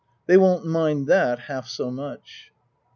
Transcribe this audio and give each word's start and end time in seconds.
They 0.25 0.35
won't 0.35 0.65
mind 0.65 1.05
that 1.09 1.37
half 1.41 1.67
so 1.67 1.91
much." 1.91 2.51